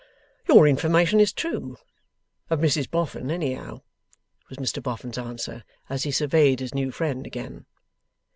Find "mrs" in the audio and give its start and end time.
2.59-2.89